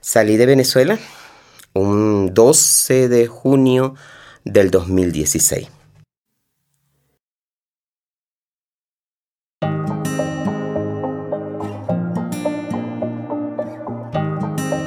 Salí 0.00 0.36
de 0.36 0.46
Venezuela 0.46 0.98
un 1.76 2.32
12 2.32 3.08
de 3.08 3.26
junio 3.26 3.94
del 4.44 4.70
2016. 4.70 5.68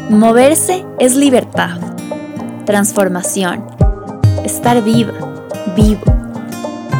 Moverse 0.09 0.84
es 1.00 1.16
libertad, 1.16 1.80
transformación, 2.66 3.66
estar 4.44 4.84
viva, 4.84 5.14
vivo. 5.76 6.02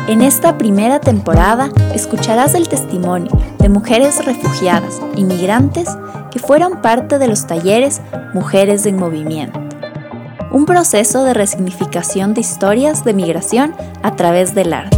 En 0.08 0.22
esta 0.22 0.58
primera 0.58 1.00
temporada 1.02 1.72
escucharás 1.94 2.54
el 2.54 2.70
testimonio 2.70 3.32
de 3.60 3.70
mujeres 3.70 4.26
refugiadas, 4.26 5.02
inmigrantes, 5.16 5.90
que 6.32 6.40
fueron 6.40 6.82
parte 6.82 7.20
de 7.20 7.28
los 7.28 7.46
talleres 7.46 8.02
Mujeres 8.34 8.86
en 8.86 8.98
Movimiento. 8.98 9.60
Un 10.52 10.66
proceso 10.66 11.24
de 11.24 11.34
resignificación 11.34 12.34
de 12.34 12.42
historias 12.42 13.04
de 13.04 13.14
migración 13.14 13.76
a 14.02 14.16
través 14.16 14.56
del 14.56 14.74
arte. 14.74 14.98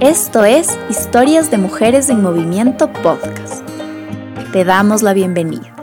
Esto 0.00 0.44
es 0.44 0.78
Historias 0.88 1.50
de 1.50 1.58
Mujeres 1.58 2.08
en 2.08 2.22
Movimiento 2.22 2.90
Podcast. 2.92 3.62
Te 4.52 4.64
damos 4.64 5.02
la 5.02 5.12
bienvenida. 5.12 5.77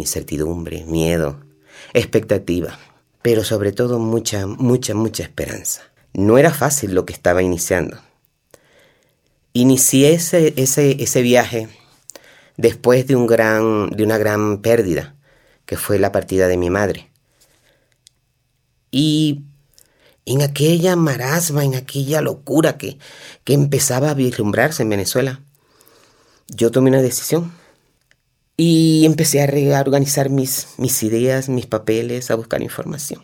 Incertidumbre, 0.00 0.84
miedo, 0.84 1.40
expectativa, 1.94 2.78
pero 3.22 3.44
sobre 3.44 3.72
todo 3.72 3.98
mucha, 3.98 4.46
mucha, 4.46 4.94
mucha 4.94 5.22
esperanza. 5.22 5.82
No 6.12 6.38
era 6.38 6.52
fácil 6.52 6.94
lo 6.94 7.06
que 7.06 7.12
estaba 7.12 7.42
iniciando. 7.42 7.98
Inicié 9.52 10.14
ese, 10.14 10.54
ese, 10.56 11.02
ese 11.02 11.22
viaje 11.22 11.68
después 12.56 13.06
de, 13.06 13.16
un 13.16 13.26
gran, 13.26 13.90
de 13.90 14.04
una 14.04 14.18
gran 14.18 14.58
pérdida, 14.58 15.16
que 15.66 15.76
fue 15.76 15.98
la 15.98 16.12
partida 16.12 16.48
de 16.48 16.56
mi 16.56 16.70
madre. 16.70 17.10
Y 18.90 19.44
en 20.26 20.42
aquella 20.42 20.96
marasma, 20.96 21.64
en 21.64 21.74
aquella 21.74 22.20
locura 22.20 22.76
que, 22.76 22.98
que 23.44 23.54
empezaba 23.54 24.10
a 24.10 24.14
vislumbrarse 24.14 24.82
en 24.82 24.88
Venezuela, 24.88 25.40
yo 26.48 26.70
tomé 26.70 26.90
una 26.90 27.02
decisión 27.02 27.52
y 28.62 29.06
empecé 29.06 29.40
a 29.40 29.46
reorganizar 29.46 30.28
mis, 30.28 30.68
mis 30.76 31.02
ideas, 31.02 31.48
mis 31.48 31.64
papeles, 31.64 32.30
a 32.30 32.34
buscar 32.34 32.60
información. 32.60 33.22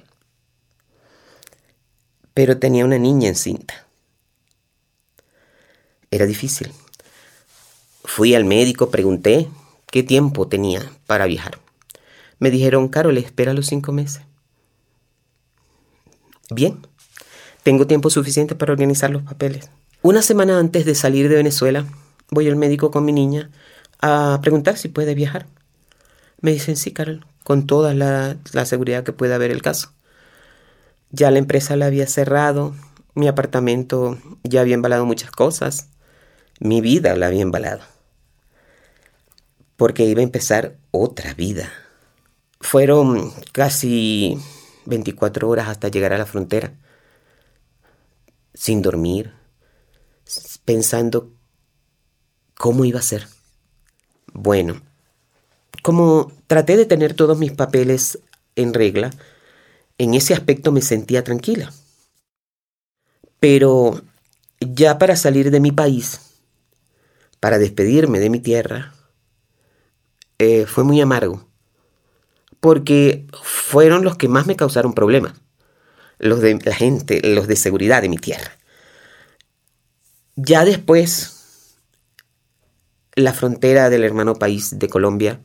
Pero 2.33 2.59
tenía 2.59 2.87
una 2.87 2.97
niña 2.97 3.29
encinta. 3.29 3.87
Era 6.11 6.25
difícil. 6.25 6.73
Fui 8.03 8.34
al 8.34 8.47
médico, 8.47 8.89
pregunté 8.91 9.51
qué 9.91 10.03
tiempo 10.03 10.48
tenía 10.48 10.91
para 11.07 11.27
viajar. 11.27 11.59
Me 12.39 12.51
dijeron, 12.51 12.89
Carol, 12.89 13.19
espera 13.19 13.53
los 13.53 13.67
cinco 13.67 13.92
meses. 13.92 14.23
Bien, 16.48 16.79
tengo 17.62 17.87
tiempo 17.87 18.09
suficiente 18.09 18.55
para 18.55 18.73
organizar 18.73 19.11
los 19.11 19.23
papeles. 19.23 19.69
Una 20.01 20.23
semana 20.23 20.59
antes 20.59 20.87
de 20.87 20.95
salir 20.95 21.29
de 21.29 21.37
Venezuela, 21.37 21.84
voy 22.31 22.48
al 22.48 22.57
médico 22.57 22.91
con 22.91 23.05
mi 23.05 23.12
niña 23.12 23.51
a 24.00 24.39
preguntar 24.42 24.77
si 24.77 24.89
puede 24.89 25.14
viajar. 25.14 25.47
Me 26.41 26.52
dicen, 26.52 26.77
sí, 26.77 26.92
Carol, 26.92 27.25
con 27.44 27.66
toda 27.66 27.94
la, 27.94 28.36
seguridad 28.64 29.05
que 29.05 29.12
pueda 29.12 29.36
haber 29.36 29.50
el 29.50 29.62
caso. 29.62 29.92
Ya 31.11 31.30
la 31.30 31.39
empresa 31.39 31.77
la 31.77 31.86
había 31.86 32.06
cerrado, 32.06 32.74
mi 33.14 33.28
apartamento 33.28 34.19
ya 34.42 34.61
había 34.61 34.74
embalado 34.74 35.06
muchas 35.06 35.30
cosas, 35.30 35.89
mi 36.61 36.80
vida 36.80 37.14
la 37.17 37.29
había 37.29 37.42
embalado. 37.42 37.83
Porque 39.77 40.05
iba 40.05 40.20
a 40.20 40.24
empezar 40.24 40.77
otra 40.90 41.34
vida. 41.34 41.70
Fueron 42.61 43.33
casi 43.52 44.39
24 44.86 45.48
horas 45.48 45.68
hasta 45.68 45.89
llegar 45.89 46.13
a 46.13 46.18
la 46.18 46.27
frontera 46.27 46.73
sin 48.57 48.83
dormir, 48.83 49.33
pensando 50.64 51.30
cómo 52.55 52.84
iba 52.84 52.98
a 52.98 53.02
ser. 53.02 53.36
Bueno, 54.39 54.83
como 55.83 56.30
traté 56.47 56.77
de 56.77 56.85
tener 56.85 57.14
todos 57.14 57.39
mis 57.39 57.52
papeles 57.52 58.19
en 58.55 58.74
regla, 58.74 59.11
en 59.97 60.13
ese 60.13 60.35
aspecto 60.35 60.73
me 60.73 60.83
sentía 60.83 61.24
tranquila. 61.24 61.73
Pero 63.41 64.02
ya 64.61 64.98
para 64.98 65.17
salir 65.17 65.51
de 65.51 65.61
mi 65.61 65.73
país, 65.73 66.20
para 67.41 67.58
despedirme 67.58 68.19
de 68.19 68.29
mi 68.29 68.41
tierra, 68.41 68.92
eh, 70.39 70.67
fue 70.67 70.85
muy 70.85 71.01
amargo, 71.01 71.48
porque 72.61 73.27
fueron 73.42 74.05
los 74.05 74.17
que 74.17 74.29
más 74.29 74.46
me 74.46 74.57
causaron 74.57 74.92
problemas 74.92 75.33
los 76.19 76.41
de 76.41 76.58
la 76.63 76.75
gente, 76.75 77.20
los 77.23 77.46
de 77.46 77.57
seguridad 77.57 78.02
de 78.02 78.11
mi 78.11 78.19
tierra. 78.19 78.52
Ya 80.35 80.64
después, 80.67 81.36
la 83.16 83.32
frontera 83.32 83.90
del 83.90 84.04
hermano 84.04 84.36
país 84.36 84.78
de 84.78 84.88
Colombia 84.88 85.40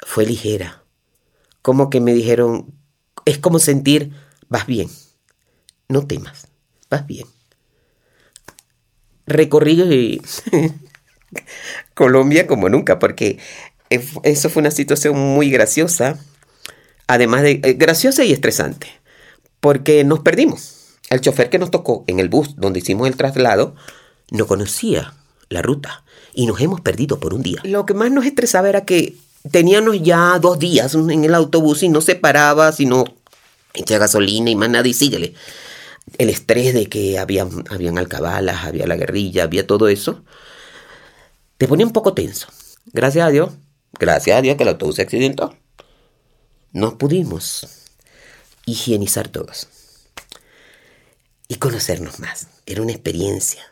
fue 0.00 0.26
ligera. 0.26 0.84
Como 1.62 1.88
que 1.88 2.00
me 2.00 2.12
dijeron, 2.12 2.74
es 3.24 3.38
como 3.38 3.58
sentir, 3.58 4.12
vas 4.48 4.66
bien, 4.66 4.90
no 5.88 6.06
temas, 6.06 6.48
vas 6.90 7.06
bien. 7.06 7.26
Recorrí 9.26 10.20
Colombia 11.94 12.46
como 12.46 12.68
nunca, 12.68 12.98
porque 12.98 13.38
eso 13.88 14.50
fue 14.50 14.60
una 14.60 14.70
situación 14.70 15.16
muy 15.16 15.50
graciosa, 15.50 16.18
además 17.06 17.42
de 17.42 17.60
eh, 17.62 17.74
graciosa 17.74 18.24
y 18.24 18.32
estresante 18.32 19.00
porque 19.60 20.04
nos 20.04 20.20
perdimos. 20.20 20.96
El 21.10 21.20
chofer 21.20 21.50
que 21.50 21.58
nos 21.58 21.70
tocó 21.70 22.04
en 22.06 22.18
el 22.18 22.28
bus 22.28 22.56
donde 22.56 22.80
hicimos 22.80 23.06
el 23.08 23.16
traslado 23.16 23.74
no 24.30 24.46
conocía 24.46 25.14
la 25.50 25.60
ruta 25.60 26.04
y 26.32 26.46
nos 26.46 26.60
hemos 26.60 26.80
perdido 26.80 27.20
por 27.20 27.34
un 27.34 27.42
día. 27.42 27.60
Lo 27.64 27.84
que 27.84 27.92
más 27.92 28.10
nos 28.10 28.24
estresaba 28.24 28.70
era 28.70 28.86
que 28.86 29.16
teníamos 29.50 30.00
ya 30.02 30.38
dos 30.38 30.58
días 30.58 30.94
en 30.94 31.24
el 31.24 31.34
autobús 31.34 31.82
y 31.82 31.88
no 31.88 32.00
se 32.00 32.14
paraba, 32.14 32.72
sino 32.72 33.04
echa 33.74 33.98
gasolina 33.98 34.48
y 34.50 34.56
más 34.56 34.70
nada 34.70 34.88
y 34.88 34.94
síguele. 34.94 35.34
El 36.18 36.30
estrés 36.30 36.72
de 36.72 36.88
que 36.88 37.18
había, 37.18 37.46
habían 37.68 37.98
alcabalas, 37.98 38.64
había 38.64 38.86
la 38.86 38.96
guerrilla, 38.96 39.44
había 39.44 39.66
todo 39.66 39.88
eso, 39.88 40.24
te 41.58 41.68
ponía 41.68 41.86
un 41.86 41.92
poco 41.92 42.14
tenso. 42.14 42.48
Gracias 42.86 43.26
a 43.26 43.30
Dios, 43.30 43.50
gracias 43.98 44.38
a 44.38 44.42
Dios 44.42 44.56
que 44.56 44.62
el 44.62 44.70
autobús 44.70 44.96
se 44.96 45.02
accidentó. 45.02 45.54
No 46.72 46.98
pudimos 46.98 47.66
higienizar 48.64 49.28
todos. 49.28 49.68
Y 51.48 51.56
conocernos 51.56 52.20
más. 52.20 52.46
Era 52.66 52.82
una 52.82 52.92
experiencia. 52.92 53.62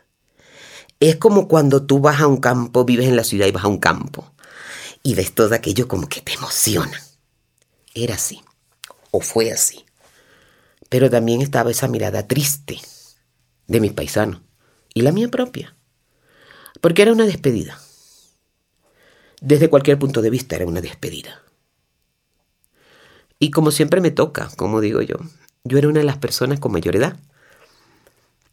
Es 1.01 1.17
como 1.17 1.47
cuando 1.47 1.87
tú 1.87 2.01
vas 2.01 2.21
a 2.21 2.27
un 2.27 2.39
campo, 2.39 2.85
vives 2.85 3.07
en 3.07 3.15
la 3.15 3.23
ciudad 3.23 3.47
y 3.47 3.53
vas 3.53 3.65
a 3.65 3.69
un 3.69 3.79
campo. 3.79 4.33
Y 5.03 5.15
ves 5.15 5.33
todo 5.33 5.55
aquello 5.55 5.87
como 5.87 6.09
que 6.09 6.21
te 6.21 6.35
emociona. 6.35 7.01
Era 7.95 8.17
así. 8.17 8.43
O 9.13 9.21
fue 9.21 9.53
así. 9.53 9.85
Pero 10.89 11.09
también 11.09 11.41
estaba 11.41 11.71
esa 11.71 11.87
mirada 11.87 12.27
triste 12.27 12.81
de 13.69 13.81
mis 13.81 13.93
paisanos. 13.93 14.41
Y 14.93 15.03
la 15.03 15.13
mía 15.13 15.29
propia. 15.29 15.77
Porque 16.81 17.03
era 17.03 17.13
una 17.13 17.27
despedida. 17.27 17.81
Desde 19.41 19.71
cualquier 19.71 20.01
punto 20.01 20.21
de 20.21 20.31
vista 20.31 20.57
era 20.57 20.67
una 20.67 20.81
despedida. 20.81 21.43
Y 23.39 23.53
como 23.53 23.71
siempre 23.71 24.01
me 24.01 24.11
toca, 24.11 24.51
como 24.57 24.81
digo 24.81 25.01
yo, 25.01 25.17
yo 25.63 25.79
era 25.79 25.87
una 25.87 26.01
de 26.01 26.07
las 26.07 26.17
personas 26.17 26.59
con 26.59 26.73
mayor 26.73 26.97
edad. 26.97 27.17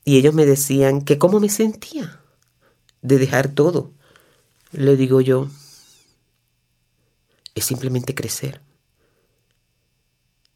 Y 0.03 0.17
ellos 0.17 0.35
me 0.35 0.45
decían 0.45 1.01
que 1.01 1.17
cómo 1.17 1.39
me 1.39 1.49
sentía 1.49 2.21
de 3.05 3.19
dejar 3.19 3.49
todo. 3.49 3.91
Le 4.71 4.95
digo 4.97 5.21
yo, 5.21 5.49
es 7.53 7.65
simplemente 7.65 8.15
crecer 8.15 8.61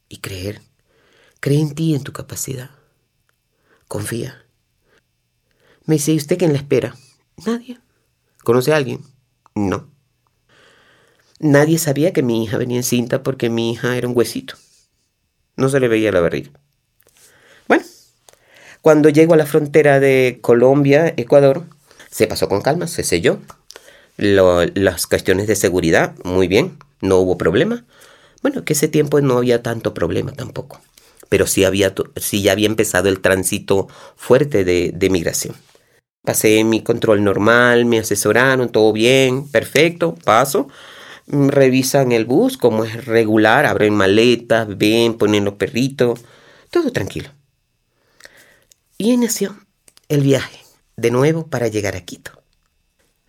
y 0.09 0.17
creer. 0.17 0.61
Cree 1.39 1.61
en 1.61 1.73
ti 1.73 1.91
y 1.91 1.95
en 1.95 2.03
tu 2.03 2.11
capacidad. 2.11 2.71
Confía. 3.87 4.43
Me 5.85 5.95
dice, 5.95 6.11
¿y 6.11 6.17
usted 6.17 6.37
quién 6.37 6.51
la 6.51 6.59
espera? 6.59 6.95
Nadie. 7.45 7.79
¿Conoce 8.43 8.73
a 8.73 8.77
alguien? 8.77 9.03
No. 9.55 9.89
Nadie 11.39 11.77
sabía 11.77 12.11
que 12.11 12.23
mi 12.23 12.43
hija 12.43 12.57
venía 12.57 12.77
encinta 12.77 13.23
porque 13.23 13.49
mi 13.49 13.71
hija 13.71 13.95
era 13.95 14.07
un 14.07 14.17
huesito. 14.17 14.55
No 15.55 15.69
se 15.69 15.79
le 15.79 15.87
veía 15.87 16.11
la 16.11 16.19
barriga. 16.19 16.51
Bueno, 17.67 17.85
cuando 18.81 19.09
llego 19.09 19.33
a 19.35 19.37
la 19.37 19.45
frontera 19.45 19.99
de 19.99 20.39
Colombia, 20.41 21.13
Ecuador, 21.15 21.65
se 22.09 22.27
pasó 22.27 22.47
con 22.49 22.61
calma, 22.61 22.87
se 22.87 23.03
selló. 23.03 23.39
las 24.17 25.07
cuestiones 25.07 25.47
de 25.47 25.55
seguridad, 25.55 26.15
muy 26.23 26.47
bien, 26.47 26.77
no 27.01 27.17
hubo 27.17 27.37
problema. 27.37 27.85
Bueno, 28.41 28.63
que 28.65 28.73
ese 28.73 28.87
tiempo 28.87 29.19
no 29.21 29.37
había 29.37 29.63
tanto 29.63 29.93
problema 29.93 30.31
tampoco, 30.31 30.81
pero 31.29 31.47
sí, 31.47 31.63
había, 31.65 31.93
sí 32.15 32.41
ya 32.41 32.53
había 32.53 32.67
empezado 32.67 33.09
el 33.09 33.21
tránsito 33.21 33.87
fuerte 34.15 34.63
de, 34.63 34.91
de 34.93 35.09
migración. 35.09 35.55
Pasé 36.23 36.63
mi 36.63 36.83
control 36.83 37.23
normal, 37.23 37.85
me 37.85 37.99
asesoraron, 37.99 38.69
todo 38.69 38.93
bien, 38.93 39.47
perfecto, 39.47 40.15
paso. 40.23 40.67
Mm, 41.27 41.49
revisan 41.49 42.11
el 42.11 42.25
bus 42.25 42.57
como 42.57 42.83
es 42.83 43.05
regular, 43.05 43.65
abren 43.65 43.95
maletas, 43.95 44.67
ven, 44.77 45.15
ponen 45.17 45.45
los 45.45 45.55
perritos, 45.55 46.21
todo 46.71 46.91
tranquilo. 46.91 47.29
Y 48.97 49.11
inició 49.13 49.55
el 50.09 50.21
viaje, 50.21 50.58
de 50.99 51.11
nuevo 51.11 51.47
para 51.47 51.67
llegar 51.67 51.95
a 51.95 52.01
Quito. 52.01 52.31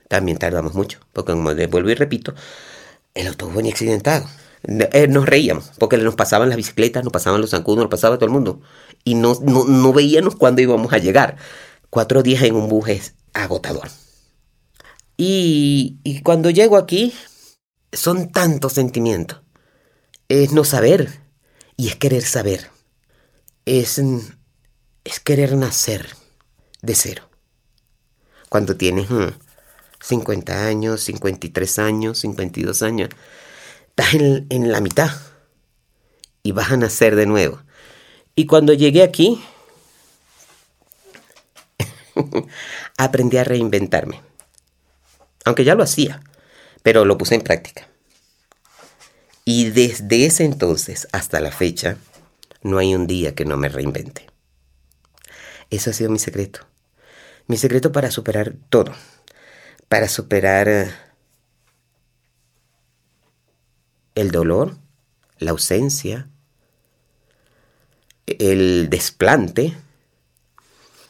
También 0.08 0.38
tardamos 0.38 0.74
mucho, 0.74 0.98
porque 1.12 1.32
como 1.32 1.54
vuelvo 1.54 1.90
y 1.90 1.94
repito, 1.94 2.34
el 3.14 3.28
autobús 3.28 3.56
venía 3.56 3.72
accidentado. 3.72 4.26
Eh, 4.64 5.08
nos 5.08 5.26
reíamos, 5.26 5.70
porque 5.78 5.96
nos 5.96 6.16
pasaban 6.16 6.48
las 6.48 6.56
bicicletas, 6.56 7.04
nos 7.04 7.12
pasaban 7.12 7.40
los 7.40 7.50
zancudos, 7.50 7.84
nos 7.84 7.90
pasaba 7.90 8.16
todo 8.16 8.26
el 8.26 8.32
mundo. 8.32 8.60
Y 9.04 9.14
no, 9.14 9.38
no, 9.42 9.64
no 9.64 9.92
veíamos 9.92 10.36
cuándo 10.36 10.62
íbamos 10.62 10.92
a 10.92 10.98
llegar. 10.98 11.36
Cuatro 11.88 12.22
días 12.22 12.42
en 12.42 12.56
un 12.56 12.68
bus 12.68 12.88
es 12.88 13.14
agotador. 13.32 13.88
Y, 15.16 15.98
y 16.02 16.22
cuando 16.22 16.50
llego 16.50 16.76
aquí, 16.76 17.14
son 17.92 18.32
tantos 18.32 18.74
sentimientos. 18.74 19.40
Es 20.28 20.52
no 20.52 20.64
saber 20.64 21.20
y 21.76 21.88
es 21.88 21.96
querer 21.96 22.22
saber. 22.22 22.70
Es, 23.64 24.00
es 25.04 25.20
querer 25.20 25.56
nacer 25.56 26.08
de 26.82 26.94
cero. 26.94 27.29
Cuando 28.50 28.76
tienes 28.76 29.06
50 30.00 30.52
hmm, 30.52 30.66
años, 30.66 31.00
53 31.02 31.78
años, 31.78 32.18
52 32.18 32.82
años, 32.82 33.08
estás 33.88 34.14
en, 34.14 34.46
en 34.50 34.72
la 34.72 34.80
mitad 34.80 35.10
y 36.42 36.50
vas 36.50 36.72
a 36.72 36.76
nacer 36.76 37.14
de 37.14 37.26
nuevo. 37.26 37.62
Y 38.34 38.46
cuando 38.46 38.72
llegué 38.72 39.04
aquí, 39.04 39.40
aprendí 42.98 43.36
a 43.36 43.44
reinventarme. 43.44 44.20
Aunque 45.44 45.62
ya 45.62 45.76
lo 45.76 45.84
hacía, 45.84 46.20
pero 46.82 47.04
lo 47.04 47.16
puse 47.16 47.36
en 47.36 47.42
práctica. 47.42 47.88
Y 49.44 49.70
desde 49.70 50.26
ese 50.26 50.44
entonces 50.44 51.06
hasta 51.12 51.38
la 51.38 51.52
fecha, 51.52 51.98
no 52.62 52.78
hay 52.78 52.96
un 52.96 53.06
día 53.06 53.36
que 53.36 53.44
no 53.44 53.56
me 53.56 53.68
reinvente. 53.68 54.26
Eso 55.70 55.90
ha 55.90 55.92
sido 55.92 56.10
mi 56.10 56.18
secreto. 56.18 56.69
Mi 57.46 57.56
secreto 57.56 57.92
para 57.92 58.10
superar 58.10 58.54
todo. 58.68 58.92
Para 59.88 60.08
superar 60.08 60.68
eh, 60.68 60.90
el 64.14 64.30
dolor, 64.30 64.76
la 65.38 65.50
ausencia, 65.50 66.28
el 68.26 68.88
desplante, 68.90 69.76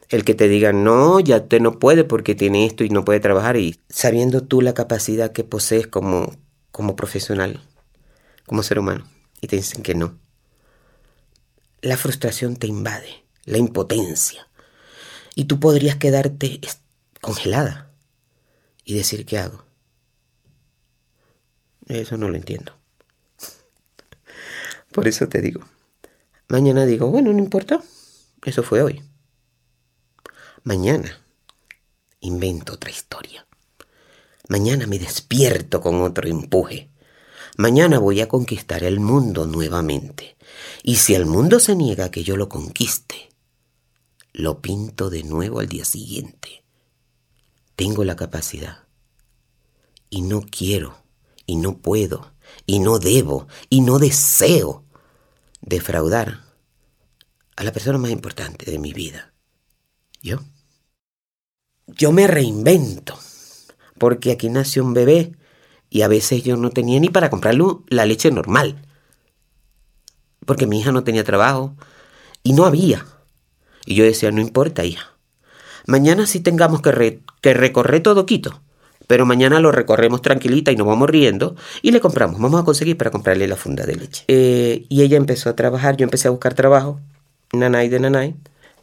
el 0.09 0.25
que 0.25 0.35
te 0.35 0.49
diga, 0.49 0.73
no, 0.73 1.21
ya 1.21 1.47
te 1.47 1.61
no 1.61 1.79
puede 1.79 2.05
porque 2.05 2.35
tiene 2.35 2.67
esto 2.67 2.85
y 2.85 2.89
no 2.91 3.05
puede 3.05 3.21
trabajar, 3.21 3.57
y 3.57 3.81
sabiendo 3.89 4.43
tú 4.43 4.61
la 4.61 4.75
capacidad 4.75 5.33
que 5.33 5.45
posees 5.45 5.87
como, 5.87 6.35
como 6.73 6.97
profesional, 6.97 7.61
como 8.47 8.63
ser 8.63 8.79
humano, 8.79 9.07
y 9.41 9.47
te 9.47 9.57
dicen 9.57 9.83
que 9.83 9.95
no. 9.95 10.19
La 11.81 11.97
frustración 11.97 12.57
te 12.57 12.67
invade, 12.67 13.25
la 13.45 13.59
impotencia, 13.59 14.49
y 15.35 15.45
tú 15.45 15.61
podrías 15.61 15.97
quedarte 15.97 16.61
congelada 17.21 17.91
y 18.85 18.95
decir, 18.95 19.27
¿qué 19.27 19.39
hago? 19.39 19.65
Eso 21.87 22.17
no 22.17 22.29
lo 22.29 22.37
entiendo. 22.37 22.73
Por 24.93 25.09
eso 25.09 25.29
te 25.29 25.41
digo, 25.41 25.61
mañana 26.49 26.87
digo, 26.87 27.09
bueno, 27.11 27.33
no 27.33 27.39
importa, 27.39 27.83
eso 28.45 28.63
fue 28.63 28.83
hoy. 28.83 29.03
Mañana 30.63 31.25
invento 32.21 32.75
otra 32.75 32.91
historia. 32.91 33.47
Mañana 34.49 34.87
me 34.87 34.99
despierto 34.99 35.81
con 35.81 36.03
otro 36.03 36.29
empuje. 36.29 36.91
Mañana 37.57 37.99
voy 37.99 38.21
a 38.21 38.29
conquistar 38.29 38.85
el 38.85 39.01
mundo 39.01 39.47
nuevamente. 39.47 40.37
Y 40.83 40.97
si 40.97 41.15
el 41.15 41.27
mundo 41.27 41.61
se 41.61 41.77
niega 41.77 42.07
a 42.07 42.11
que 42.11 42.25
yo 42.25 42.37
lo 42.37 42.49
conquiste, 42.49 43.30
lo 44.41 44.61
pinto 44.61 45.11
de 45.11 45.23
nuevo 45.23 45.61
al 45.61 45.69
día 45.69 45.85
siguiente. 45.85 46.65
Tengo 47.77 48.05
la 48.05 48.17
capacidad. 48.17 48.87
Y 50.11 50.23
no 50.23 50.43
quiero, 50.43 51.03
y 51.47 51.57
no 51.57 51.79
puedo, 51.79 52.33
y 52.67 52.79
no 52.79 52.99
debo, 52.99 53.47
y 53.69 53.81
no 53.81 53.99
deseo 53.99 54.85
defraudar 55.61 56.45
a 57.57 57.65
la 57.65 57.73
persona 57.73 57.99
más 57.99 58.11
importante 58.11 58.71
de 58.71 58.79
mi 58.79 58.93
vida. 58.93 59.33
Yo. 60.23 60.39
Yo 61.87 62.13
me 62.13 62.27
reinvento. 62.27 63.19
Porque 63.99 64.33
aquí 64.33 64.49
nació 64.49 64.83
un 64.83 64.95
bebé 64.95 65.37
y 65.91 66.03
a 66.03 66.09
veces 66.09 66.43
yo 66.43 66.57
no 66.57 66.71
tenía 66.71 66.99
ni 67.01 67.11
para 67.11 67.29
comprarle 67.29 67.65
la 67.89 68.07
leche 68.07 68.31
normal. 68.31 68.83
Porque 70.47 70.67
mi 70.67 70.81
hija 70.81 70.91
no 70.91 71.05
tenía 71.05 71.23
trabajo 71.23 71.77
y 72.43 72.55
no 72.55 72.65
había. 72.65 73.05
Y 73.87 73.95
yo 73.95 74.05
decía, 74.05 74.31
no 74.31 74.41
importa, 74.41 74.85
hija. 74.85 75.11
Mañana 75.87 76.27
sí 76.27 76.41
tengamos 76.41 76.83
que, 76.83 77.21
que 77.41 77.55
recorrer 77.55 78.03
todo 78.03 78.27
Quito. 78.27 78.61
Pero 79.07 79.27
mañana 79.27 79.59
lo 79.59 79.73
recorremos 79.73 80.23
tranquilita 80.23 80.71
y 80.71 80.77
nos 80.77 80.87
vamos 80.87 81.11
riendo 81.11 81.57
y 81.83 81.91
le 81.91 82.01
compramos. 82.01 82.41
Vamos 82.41 82.61
a 82.61 82.65
conseguir 82.65 82.97
para 82.97 83.11
comprarle 83.11 83.49
la 83.49 83.57
funda 83.57 83.85
de 83.85 83.97
leche. 83.97 84.25
Eh, 84.29 84.87
y 84.89 85.03
ella 85.03 85.17
empezó 85.17 85.51
a 85.51 85.57
trabajar, 85.57 85.97
yo 85.97 86.05
empecé 86.05 86.29
a 86.29 86.31
buscar 86.31 86.55
trabajo. 86.55 87.01
Nanay 87.53 87.89
de 87.89 87.99
Nanay. 87.99 88.37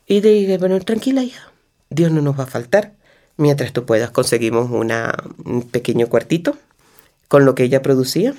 Y 0.05 0.19
dije, 0.19 0.57
bueno, 0.57 0.77
tranquila 0.81 1.23
hija, 1.23 1.51
Dios 1.89 2.11
no 2.11 2.21
nos 2.21 2.37
va 2.37 2.43
a 2.43 2.47
faltar. 2.47 2.93
Mientras 3.37 3.71
tú 3.71 3.85
puedas, 3.85 4.09
conseguimos 4.11 4.69
una, 4.69 5.13
un 5.45 5.61
pequeño 5.61 6.07
cuartito 6.07 6.57
con 7.29 7.45
lo 7.45 7.55
que 7.55 7.63
ella 7.63 7.81
producía. 7.81 8.33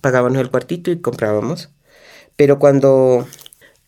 Pagábamos 0.00 0.38
el 0.38 0.50
cuartito 0.50 0.90
y 0.90 1.00
comprábamos. 1.00 1.68
Pero 2.36 2.58
cuando 2.58 3.26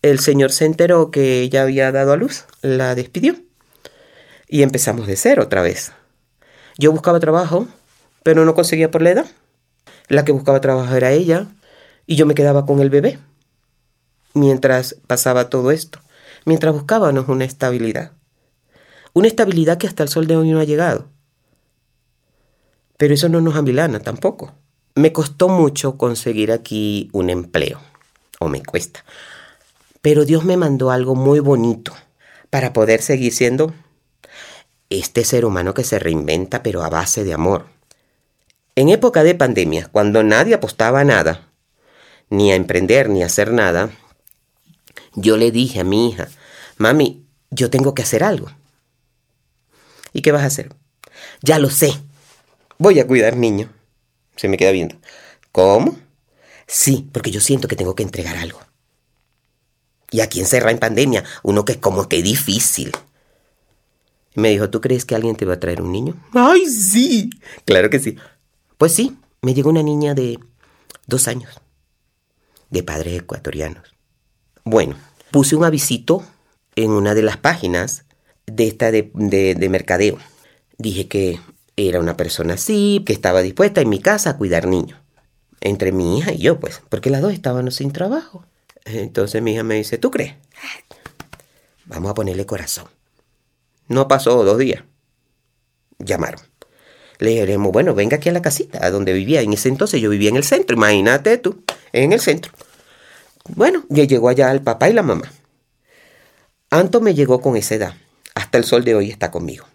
el 0.01 0.19
señor 0.19 0.51
se 0.51 0.65
enteró 0.65 1.11
que 1.11 1.41
ella 1.41 1.63
había 1.63 1.91
dado 1.91 2.13
a 2.13 2.17
luz, 2.17 2.45
la 2.61 2.95
despidió. 2.95 3.35
Y 4.47 4.63
empezamos 4.63 5.07
de 5.07 5.15
cero 5.15 5.43
otra 5.43 5.61
vez. 5.61 5.91
Yo 6.77 6.91
buscaba 6.91 7.19
trabajo, 7.19 7.67
pero 8.23 8.45
no 8.45 8.55
conseguía 8.55 8.91
por 8.91 9.01
la 9.01 9.11
edad. 9.11 9.25
La 10.07 10.25
que 10.25 10.31
buscaba 10.31 10.61
trabajo 10.61 10.95
era 10.95 11.11
ella, 11.11 11.47
y 12.05 12.15
yo 12.15 12.25
me 12.25 12.35
quedaba 12.35 12.65
con 12.65 12.79
el 12.79 12.89
bebé. 12.89 13.19
Mientras 14.33 14.95
pasaba 15.07 15.49
todo 15.49 15.71
esto 15.71 15.99
mientras 16.45 16.73
buscábamos 16.73 17.27
una 17.27 17.45
estabilidad. 17.45 18.11
Una 19.13 19.27
estabilidad 19.27 19.77
que 19.77 19.87
hasta 19.87 20.03
el 20.03 20.09
sol 20.09 20.27
de 20.27 20.35
hoy 20.35 20.49
no 20.49 20.59
ha 20.59 20.63
llegado. 20.63 21.07
Pero 22.97 23.13
eso 23.13 23.29
no 23.29 23.41
nos 23.41 23.55
amilana 23.55 23.99
tampoco. 23.99 24.53
Me 24.95 25.13
costó 25.13 25.47
mucho 25.47 25.97
conseguir 25.97 26.51
aquí 26.51 27.09
un 27.13 27.29
empleo, 27.29 27.79
o 28.39 28.49
me 28.49 28.63
cuesta. 28.63 29.05
Pero 30.01 30.25
Dios 30.25 30.45
me 30.45 30.57
mandó 30.57 30.91
algo 30.91 31.15
muy 31.15 31.39
bonito 31.39 31.93
para 32.49 32.73
poder 32.73 33.01
seguir 33.01 33.33
siendo 33.33 33.73
este 34.89 35.23
ser 35.23 35.45
humano 35.45 35.73
que 35.73 35.83
se 35.83 35.99
reinventa 35.99 36.63
pero 36.63 36.83
a 36.83 36.89
base 36.89 37.23
de 37.23 37.33
amor. 37.33 37.67
En 38.75 38.89
época 38.89 39.23
de 39.23 39.35
pandemia, 39.35 39.89
cuando 39.91 40.23
nadie 40.23 40.55
apostaba 40.55 41.01
a 41.01 41.03
nada, 41.03 41.49
ni 42.29 42.51
a 42.51 42.55
emprender 42.55 43.09
ni 43.09 43.23
a 43.23 43.25
hacer 43.25 43.51
nada, 43.51 43.91
yo 45.15 45.37
le 45.37 45.51
dije 45.51 45.81
a 45.81 45.83
mi 45.83 46.09
hija, 46.09 46.29
mami, 46.77 47.25
yo 47.51 47.69
tengo 47.69 47.93
que 47.93 48.03
hacer 48.03 48.23
algo. 48.23 48.47
¿Y 50.13 50.21
qué 50.21 50.31
vas 50.31 50.43
a 50.43 50.47
hacer? 50.47 50.73
Ya 51.41 51.59
lo 51.59 51.69
sé. 51.69 51.93
Voy 52.77 52.99
a 52.99 53.07
cuidar 53.07 53.35
niño. 53.35 53.69
Se 54.35 54.47
me 54.47 54.57
queda 54.57 54.71
viendo. 54.71 54.95
¿Cómo? 55.51 55.97
Sí, 56.67 57.09
porque 57.11 57.31
yo 57.31 57.41
siento 57.41 57.67
que 57.67 57.75
tengo 57.75 57.95
que 57.95 58.03
entregar 58.03 58.37
algo. 58.37 58.61
Y 60.11 60.21
aquí 60.21 60.39
encerra 60.39 60.71
en 60.71 60.79
pandemia, 60.79 61.23
uno 61.43 61.65
que 61.65 61.73
es 61.73 61.77
como 61.77 62.07
que 62.07 62.21
difícil. 62.21 62.91
Me 64.35 64.49
dijo, 64.49 64.69
¿tú 64.69 64.81
crees 64.81 65.05
que 65.05 65.15
alguien 65.15 65.35
te 65.35 65.45
va 65.45 65.55
a 65.55 65.59
traer 65.59 65.81
un 65.81 65.91
niño? 65.91 66.15
¡Ay, 66.33 66.65
sí! 66.67 67.29
Claro 67.65 67.89
que 67.89 67.99
sí. 67.99 68.15
Pues 68.77 68.93
sí, 68.93 69.17
me 69.41 69.53
llegó 69.53 69.69
una 69.69 69.83
niña 69.83 70.13
de 70.13 70.39
dos 71.07 71.27
años, 71.27 71.59
de 72.69 72.83
padres 72.83 73.19
ecuatorianos. 73.19 73.93
Bueno, 74.63 74.95
puse 75.31 75.55
un 75.55 75.65
avisito 75.65 76.23
en 76.75 76.91
una 76.91 77.13
de 77.13 77.23
las 77.23 77.37
páginas 77.37 78.05
de 78.45 78.67
esta 78.67 78.91
de, 78.91 79.11
de, 79.13 79.69
mercadeo. 79.69 80.17
Dije 80.77 81.07
que 81.07 81.39
era 81.75 81.99
una 81.99 82.15
persona 82.15 82.53
así, 82.55 83.03
que 83.05 83.13
estaba 83.13 83.41
dispuesta 83.41 83.81
en 83.81 83.89
mi 83.89 83.99
casa 83.99 84.31
a 84.31 84.37
cuidar 84.37 84.67
niños. 84.67 84.99
Entre 85.61 85.91
mi 85.91 86.17
hija 86.17 86.31
y 86.31 86.37
yo, 86.37 86.59
pues, 86.59 86.81
porque 86.89 87.09
las 87.09 87.21
dos 87.21 87.33
estábamos 87.33 87.75
sin 87.75 87.91
trabajo. 87.91 88.45
Entonces 88.93 89.41
mi 89.41 89.53
hija 89.53 89.63
me 89.63 89.75
dice, 89.75 89.97
¿tú 89.97 90.11
crees? 90.11 90.35
Vamos 91.85 92.11
a 92.11 92.13
ponerle 92.13 92.45
corazón. 92.45 92.87
No 93.87 94.07
pasó 94.07 94.43
dos 94.43 94.57
días. 94.57 94.83
Llamaron. 95.97 96.39
Le 97.17 97.45
dijimos, 97.45 97.71
bueno, 97.71 97.93
venga 97.93 98.17
aquí 98.17 98.29
a 98.29 98.31
la 98.31 98.41
casita, 98.41 98.85
a 98.85 98.91
donde 98.91 99.11
vivía. 99.13 99.41
En 99.41 99.51
ese 99.53 99.69
entonces 99.69 99.99
yo 99.99 100.09
vivía 100.09 100.29
en 100.29 100.37
el 100.37 100.43
centro, 100.43 100.77
imagínate 100.77 101.37
tú. 101.37 101.63
en 101.91 102.13
el 102.13 102.21
centro. 102.21 102.51
Bueno, 103.55 103.83
ya 103.89 104.03
llegó 104.03 104.29
allá 104.29 104.51
el 104.51 104.61
papá 104.61 104.89
y 104.89 104.93
la 104.93 105.03
mamá. 105.03 105.31
Anto 106.69 107.01
me 107.01 107.15
llegó 107.15 107.41
con 107.41 107.57
esa 107.57 107.75
edad. 107.75 107.95
Hasta 108.35 108.57
el 108.57 108.63
sol 108.63 108.85
de 108.85 108.95
hoy 108.95 109.09
está 109.09 109.31
conmigo. 109.31 109.65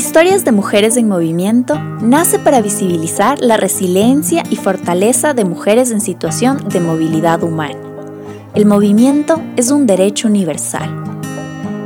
Historias 0.00 0.46
de 0.46 0.52
Mujeres 0.52 0.96
en 0.96 1.08
Movimiento 1.08 1.78
nace 2.00 2.38
para 2.38 2.62
visibilizar 2.62 3.38
la 3.38 3.58
resiliencia 3.58 4.42
y 4.48 4.56
fortaleza 4.56 5.34
de 5.34 5.44
mujeres 5.44 5.90
en 5.90 6.00
situación 6.00 6.70
de 6.70 6.80
movilidad 6.80 7.42
humana. 7.42 7.76
El 8.54 8.64
movimiento 8.64 9.42
es 9.56 9.70
un 9.70 9.86
derecho 9.86 10.26
universal. 10.26 10.88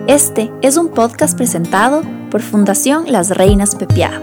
Este 0.07 0.53
es 0.63 0.77
un 0.77 0.91
podcast 0.91 1.37
presentado 1.37 2.03
por 2.31 2.41
Fundación 2.41 3.11
Las 3.11 3.31
Reinas 3.31 3.75
Pepiadas, 3.75 4.23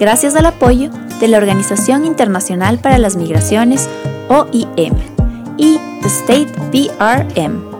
gracias 0.00 0.34
al 0.34 0.46
apoyo 0.46 0.90
de 1.20 1.28
la 1.28 1.38
Organización 1.38 2.06
Internacional 2.06 2.80
para 2.80 2.98
las 2.98 3.14
Migraciones, 3.14 3.88
OIM, 4.28 4.94
y 5.56 5.78
The 6.02 6.08
State 6.08 6.52
PRM. 6.72 7.75